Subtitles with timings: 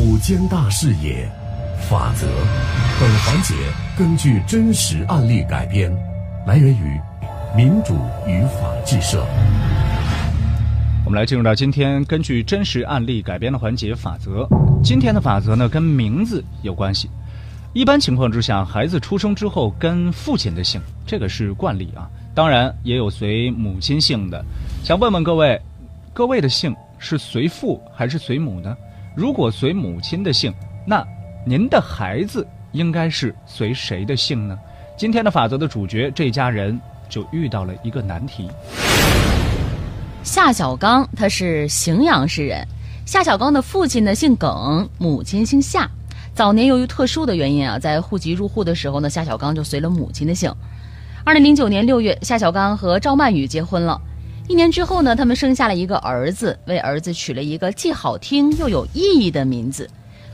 [0.00, 1.28] 五间大视野，
[1.90, 2.24] 法则。
[3.00, 3.52] 本环节
[3.98, 5.92] 根据真实案例改编，
[6.46, 7.00] 来源于
[7.56, 9.26] 民主与法治社。
[11.04, 14.48] 我们来进入到今天根据真实案例改编的环节法则。
[14.84, 17.10] 今天的法则呢，跟名字有关系。
[17.72, 22.08] 一般情况之下，孩子出生之后跟父亲的姓，这个是惯例啊。
[22.36, 24.44] 当然也有随母亲姓的。
[24.84, 25.60] 想问问各位，
[26.14, 28.76] 各位的姓是随父还是随母呢？
[29.18, 30.54] 如果随母亲的姓，
[30.86, 31.04] 那
[31.44, 34.56] 您的孩子应该是随谁的姓呢？
[34.96, 38.48] 今天的法则的主角这家人就遇到了一个难题。
[40.22, 42.64] 夏小刚他是荥阳市人，
[43.04, 45.90] 夏小刚的父亲呢姓耿，母亲姓夏。
[46.32, 50.48] 早年由于特殊的原因啊，在户籍入户的时候呢，夏小刚就随了母亲的姓。
[51.24, 54.00] 二零零九年六月，夏小刚和赵曼雨结婚了。
[54.48, 59.88] 一年之后呢，他们生下了一个儿子，为儿子取了一个既好听又有意义的名字。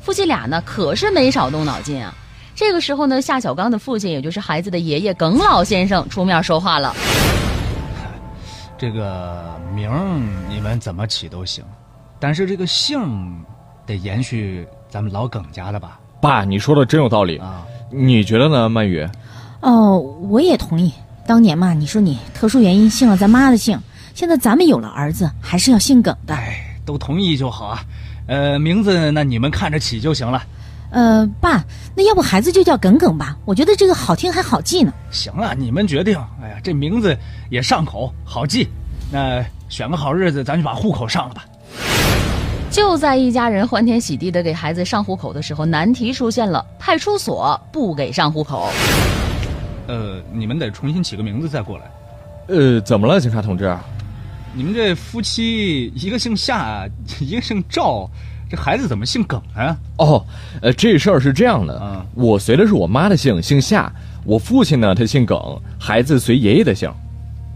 [0.00, 2.12] 夫妻俩呢可是没少动脑筋啊。
[2.54, 6.94] 这个时候呢，夏小刚的父亲，也就是孩子的爷爷耿老先生出面说话了。
[8.76, 9.88] 这个名
[10.48, 11.64] 你们怎么起都行，
[12.18, 13.44] 但是这个姓
[13.86, 16.00] 得延续咱们老耿家的吧？
[16.20, 17.64] 爸，你说的真有道理啊！
[17.90, 19.08] 你觉得呢，曼雨？
[19.60, 20.92] 哦，我也同意。
[21.26, 23.78] 当年嘛，你说你特殊原因姓了咱妈的姓。
[24.20, 26.34] 现在咱们有了儿子，还是要姓耿的。
[26.34, 27.82] 哎，都同意就好啊。
[28.26, 30.42] 呃，名字那你们看着起就行了。
[30.90, 33.34] 呃，爸，那要不孩子就叫耿耿吧？
[33.46, 34.92] 我觉得这个好听还好记呢。
[35.10, 36.18] 行了，你们决定。
[36.42, 37.16] 哎呀，这名字
[37.48, 38.68] 也上口，好记。
[39.10, 41.46] 那选个好日子，咱就把户口上了吧。
[42.70, 48.68] 就在一家人欢天喜地的给孩子上户口的时候，难题出现了：派出所不给上户口。
[49.86, 51.84] 呃，你们得重新起个名字再过来。
[52.48, 53.74] 呃，怎么了，警察同志？
[54.52, 56.84] 你们这夫妻一个姓夏，
[57.20, 58.10] 一个姓赵，
[58.50, 59.76] 这孩子怎么姓耿啊？
[59.98, 60.24] 哦，
[60.60, 63.92] 呃，这事儿是这样的，嗯，我随的是我妈的姓，姓夏。
[64.24, 65.38] 我父亲呢，他姓耿，
[65.78, 66.92] 孩子随爷爷的姓。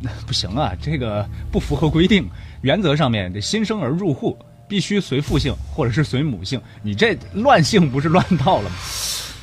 [0.00, 2.28] 那 不行啊，这个不符合规定。
[2.62, 4.38] 原则上面，这新生儿入户
[4.68, 6.60] 必须随父姓或者是随母姓。
[6.82, 8.76] 你这乱姓不是乱套了吗？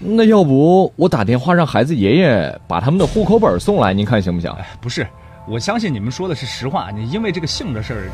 [0.00, 4.50] 那要不我打电话让孩子爷爷把他们的户口本送来，您看行不行？
[4.80, 5.06] 不是。
[5.46, 8.10] 我相信你们说的是实话，你因为这个姓的事儿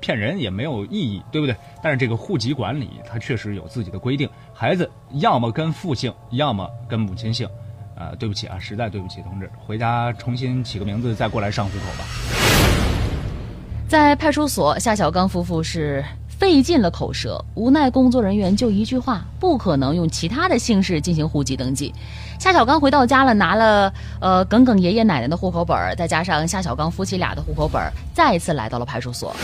[0.00, 1.54] 骗人也没有意义，对不对？
[1.82, 7.48] 但是这个户籍管理它确实有自己的规定，孩子要么跟父姓，要么跟母亲姓。
[7.96, 12.04] 啊，对不起啊，实在对不起，同志，回家重新起个名字再过来上户口吧。
[13.86, 16.04] 在派出所，夏小刚夫妇是。
[16.38, 21.94] 费尽了口舌，无奈工作人员就一句话，不可能用其他的姓氏进行户籍登记。
[22.38, 27.80] 夏小刚回到家了，拿了呃耿耿爷爷奶奶的户口本，再加上夏小刚夫妻俩的户口本，
[28.12, 29.34] 再一次来到了派出所。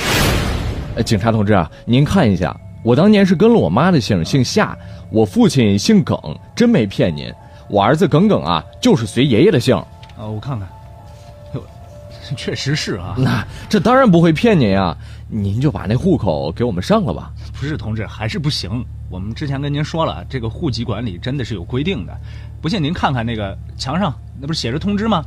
[0.97, 4.77] 呃，警察同志啊，您看一下，我当年是跟了我妈的姓，姓夏，
[5.11, 6.19] 我父亲姓耿，
[6.55, 7.33] 真没骗您。
[7.69, 9.77] 我儿子耿耿啊，就是随爷爷的姓。
[9.77, 10.69] 啊，我看看。
[12.37, 14.97] 确实是啊，那这当然不会骗您啊，
[15.33, 17.31] 您就把那户口给我们上了吧。
[17.53, 18.85] 不是，同志，还是不行。
[19.09, 22.17] 我们之前跟您说了，这个户籍管理真的是有规定的。
[22.61, 25.25] 不信您看看那个墙上，那不是写着通知吗？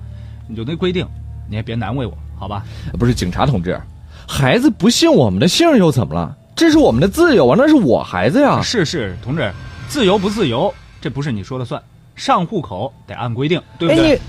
[0.47, 1.07] 你就那规定，
[1.49, 2.65] 你也别难为我，好吧？
[2.99, 3.79] 不是，警察同志，
[4.27, 6.37] 孩子不姓我们的姓又怎么了？
[6.55, 8.61] 这是我们的自由啊，那是我孩子呀。
[8.61, 9.51] 是是，同志，
[9.87, 11.81] 自由不自由，这不是你说了算。
[12.15, 14.19] 上户口得按规定，对不对？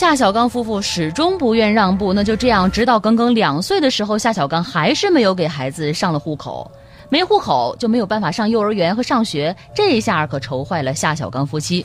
[0.00, 6.70] 夏小刚夫妇始终不愿让步，那就这样，直到耿耿两岁的时候，夏小刚还是没有给孩子上了户口。
[7.10, 11.84] 没户口就没有办法上幼儿园和上学，这一下可愁坏了夏小刚夫妻。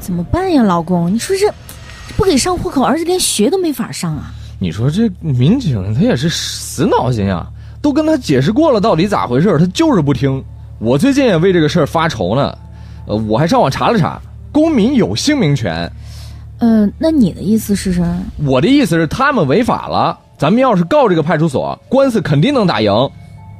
[0.00, 1.14] 怎么办呀，老公？
[1.14, 1.48] 你说这
[2.16, 4.32] 不给上户口，儿子连学都没法上啊！
[4.58, 7.46] 你说这民警他也是死脑筋啊，
[7.80, 10.44] 都跟他解释过了，到底咋回事，他就是不听。
[10.80, 12.58] 我最近也为这个事儿发愁呢，
[13.06, 14.20] 呃，我还上网查了查，
[14.50, 15.88] 公民有姓名权。
[16.58, 18.20] 嗯，那你的意思是什么？
[18.44, 22.92] 我的意思是他们违法了，咱们要是告这个派出所，官司肯定能打赢。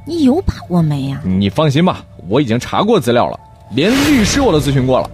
[0.05, 1.21] 你有把握没呀？
[1.23, 3.39] 你放心吧，我已经查过资料了，
[3.73, 5.09] 连律师我都咨询过了。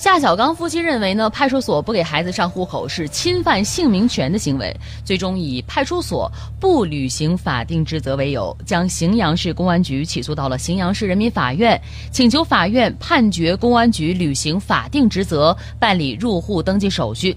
[0.00, 4.74] 夏小刚夫妻认为呢，派出所不给孩子上户口是侵犯姓名权的行为，
[5.04, 11.78] 最终以派出所不履行法定职责为由，将荥阳市公安局起诉到了荥阳市人民法院，
[12.10, 17.36] 请求法院判决公安局履行法定职责，办理入户登记手续。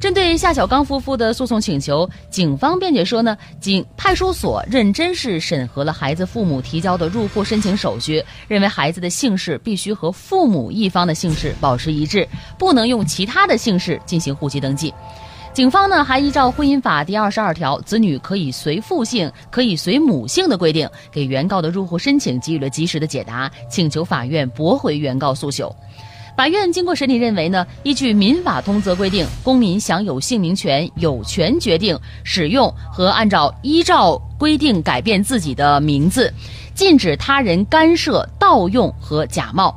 [0.00, 14.94] 针对夏小刚夫妇的诉讼请求，警方辩解说呢，警派出所认真是审核了孩子父母提交的入户申请手续，认为孩子的姓氏必须和父母一方的姓氏保持一致，不能用其他的姓氏进行户籍登记。
[15.52, 25.74] 警方呢还依照婚姻法第二十二条，子女可以随父姓、可以随母姓的规定，给原告的入户申请给予了及时的解答，请求法院驳回原告诉求。
[26.38, 36.32] 法院经过审理认为呢，依据民法通则规定，公民享有姓名权，有权决定使用和按照依照规定改变自己的名字，
[36.76, 39.76] 禁止他人干涉、盗用和假冒。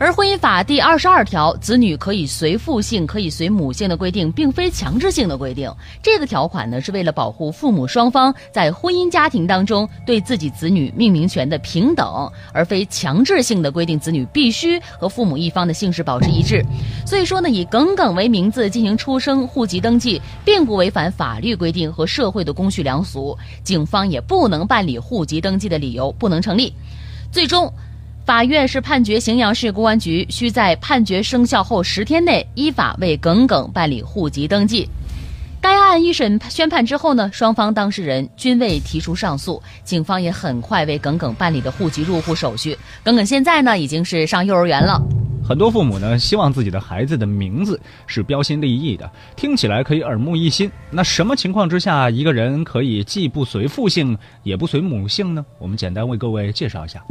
[0.00, 5.68] 而婚姻法第二十二条，子女可以随父姓、可以随母姓的规定，并非强制性的规定。
[6.00, 16.64] 这个条款呢，是为了保护父母双方在婚姻家庭当中对自己子女命名权的平等，而非强制性的规定子女必须和父母一方的姓氏保持一致。
[17.04, 26.72] 所以说呢，以耿耿为名字进行出生户籍登记，并不违反法律规定和社会的公序良俗，警方也不能办理户籍登记的理由不能成立。
[27.32, 27.70] 最终。
[28.28, 34.86] 法院是判决荥阳市公安局需在判决生效后十天内依法为耿耿办理户籍登记。
[35.62, 42.76] 该案一审宣判之后呢，双方当事人均未提出上诉，警方也很快为耿耿办理的户籍入户手续。
[43.02, 45.00] 耿耿现在呢已经是上幼儿园了。
[45.42, 50.70] 很多父母呢希望自己的孩子的名字是标新立异的，听起来可以耳目一新。
[50.90, 55.42] 那什么情况之下一个人可以既不随父姓也不随母姓呢？
[55.58, 57.02] 我们简单为各位介绍一下。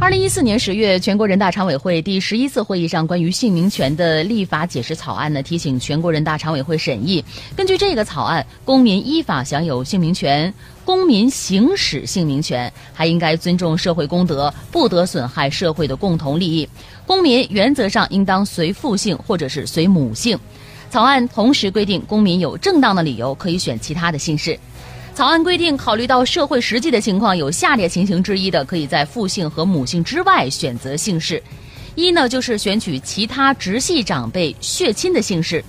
[0.00, 7.22] 二零一四年十月，全国人大常委会第十一次会议上关于姓名权的立法解释草案呢，提请全国人大常委会审议。
[7.56, 10.54] 根据这个草案，公民依法享有姓名权，
[10.84, 16.68] 公民行使姓名权还应该尊重社会公德，不得损害社会的共同利益。
[17.04, 20.38] 公民原则上应当随父姓或者是随母姓。
[20.90, 24.58] 草案同时规定，公民有正当的理由可以选其他的姓氏。
[25.18, 31.42] 草案规定，考虑到社会实际的情况，有下列情形之一的，可以在父姓和母姓之外选择姓氏。
[31.96, 35.64] 一呢，就是选取其他直系长辈血亲的姓氏，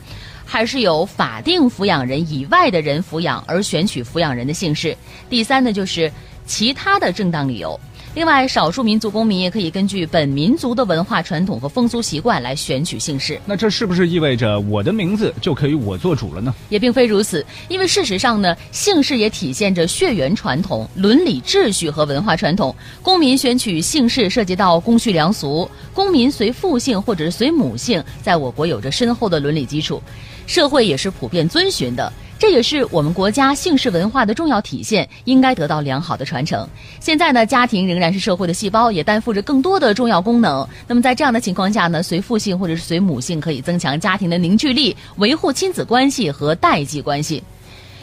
[0.45, 4.95] 还是有法定抚养人以外的人抚养而选取抚养人的姓氏。
[5.31, 6.11] 第三呢，就是
[6.45, 7.79] 其他的正当理由。
[8.15, 13.39] 另外，少数民族公民也可以根据本民族的文化传统和风俗习惯来选取姓氏。
[13.45, 16.53] 那这是不是意味着我的名字就可以我做主了呢？
[16.69, 22.75] 也并非如此，因为事实上呢，姓氏也体现着血缘传统、伦理秩序和文化传统。
[23.03, 30.01] 公民选取姓氏涉及到公序良俗，公民随父姓或者是随母姓，在我国有着深厚的伦理基础，
[30.47, 32.11] 社会也是普遍遵循的。
[32.39, 36.65] 这也是我们国家姓氏文化的重要体现，应该得到良好的传承。
[37.01, 40.65] 现在呢，家庭仍然是社会的细胞，也担负着更多的重要功能。
[40.87, 47.43] 那么在这样的情况下呢，随父姓或者是随母姓，可以增强家庭的凝聚力，维护亲子关系和代际关系。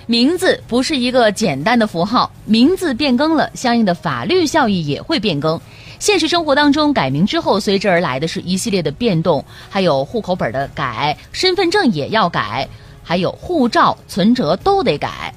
[0.05, 5.59] 名字不是一个简单的符号，名字变更了，相应的法律效益也会变更。
[5.99, 12.69] 现实生活当中，改名之后随之而来的是一系列的变动，还有户口本的改，身份证也要改。
[13.09, 15.33] 还有护照、存折都得改，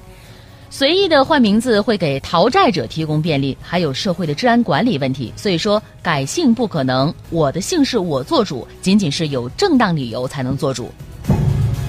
[0.70, 5.32] 随意的换名字会给逃债者提供便利，还有社会的治安管理问题。
[5.36, 10.90] 所以说，改姓不可能，我的姓氏我做主，仅仅是有正当理由才能做主。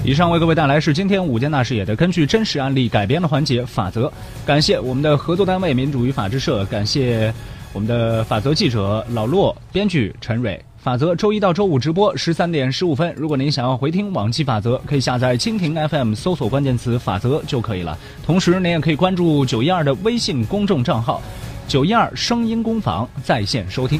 [0.04, 4.12] 以上为各位带来是今天五件大视野的根据真实案例改编的环节法则。
[4.46, 7.34] 感谢我们的合作单位民主与法制社，感谢
[7.74, 10.64] 我们的法则记者老骆，编剧陈蕊。
[10.82, 13.14] 法则周一到周五直播十三点十五分。
[13.16, 17.96] 如果您想要回听往期法则，可以下载蜻蜓 FM，搜索关键词“法则”就可以了。
[18.26, 21.22] 同时，您也可以关注九一二的微信公众账号
[21.70, 24.00] “九一二声音工坊”在线收听。